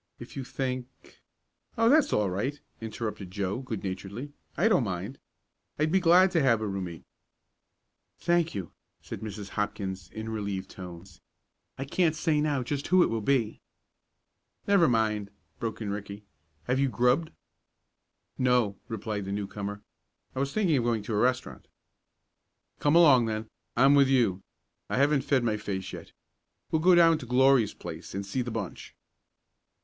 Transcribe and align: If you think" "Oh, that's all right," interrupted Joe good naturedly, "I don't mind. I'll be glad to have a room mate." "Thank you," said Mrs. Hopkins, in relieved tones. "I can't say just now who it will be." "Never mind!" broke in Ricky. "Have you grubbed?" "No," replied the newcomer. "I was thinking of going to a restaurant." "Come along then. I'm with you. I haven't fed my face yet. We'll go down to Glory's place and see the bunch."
If 0.17 0.35
you 0.35 0.43
think" 0.43 1.21
"Oh, 1.77 1.87
that's 1.87 2.11
all 2.11 2.27
right," 2.31 2.59
interrupted 2.81 3.29
Joe 3.29 3.59
good 3.59 3.83
naturedly, 3.83 4.33
"I 4.57 4.67
don't 4.67 4.83
mind. 4.83 5.19
I'll 5.77 5.85
be 5.85 5.99
glad 5.99 6.31
to 6.31 6.41
have 6.41 6.59
a 6.59 6.65
room 6.67 6.85
mate." 6.85 7.03
"Thank 8.17 8.55
you," 8.55 8.71
said 9.03 9.19
Mrs. 9.19 9.49
Hopkins, 9.49 10.09
in 10.09 10.29
relieved 10.29 10.71
tones. 10.71 11.21
"I 11.77 11.85
can't 11.85 12.15
say 12.15 12.41
just 12.63 12.85
now 12.85 12.89
who 12.89 13.03
it 13.03 13.11
will 13.11 13.21
be." 13.21 13.61
"Never 14.65 14.87
mind!" 14.87 15.29
broke 15.59 15.81
in 15.83 15.91
Ricky. 15.91 16.23
"Have 16.63 16.79
you 16.79 16.89
grubbed?" 16.89 17.29
"No," 18.39 18.79
replied 18.87 19.25
the 19.25 19.31
newcomer. 19.31 19.83
"I 20.35 20.39
was 20.39 20.51
thinking 20.51 20.77
of 20.77 20.83
going 20.83 21.03
to 21.03 21.13
a 21.13 21.17
restaurant." 21.17 21.67
"Come 22.79 22.95
along 22.95 23.27
then. 23.27 23.51
I'm 23.77 23.93
with 23.93 24.07
you. 24.07 24.41
I 24.89 24.97
haven't 24.97 25.21
fed 25.25 25.43
my 25.43 25.57
face 25.57 25.93
yet. 25.93 26.11
We'll 26.71 26.81
go 26.81 26.95
down 26.95 27.19
to 27.19 27.27
Glory's 27.27 27.75
place 27.75 28.15
and 28.15 28.25
see 28.25 28.41
the 28.41 28.49
bunch." 28.49 28.95